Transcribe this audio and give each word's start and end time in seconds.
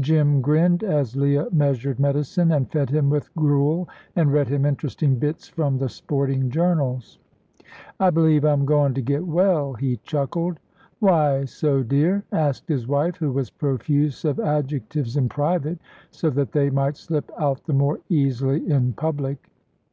Jim 0.00 0.40
grinned 0.40 0.82
as 0.82 1.14
Leah 1.14 1.46
measured 1.52 2.00
medicine, 2.00 2.50
and 2.50 2.68
fed 2.68 2.90
him 2.90 3.08
with 3.08 3.32
gruel, 3.36 3.88
and 4.16 4.32
read 4.32 4.48
him 4.48 4.66
interesting 4.66 5.14
bits 5.14 5.46
from 5.46 5.78
the 5.78 5.88
sporting 5.88 6.50
journals. 6.50 7.20
"I 8.00 8.10
believe 8.10 8.44
I'm 8.44 8.66
goin' 8.66 8.92
to 8.94 9.00
get 9.00 9.24
well," 9.24 9.74
he 9.74 9.98
chuckled. 9.98 10.58
"Why 10.98 11.44
so, 11.44 11.84
dear?" 11.84 12.24
asked 12.32 12.68
his 12.68 12.88
wife, 12.88 13.18
who 13.18 13.30
was 13.30 13.50
profuse 13.50 14.24
of 14.24 14.40
adjectives 14.40 15.16
in 15.16 15.28
private, 15.28 15.78
so 16.10 16.28
that 16.30 16.50
they 16.50 16.70
might 16.70 16.96
slip 16.96 17.30
out 17.38 17.62
the 17.62 17.72
more 17.72 18.00
easily 18.08 18.68
in 18.68 18.94
public. 18.94 19.48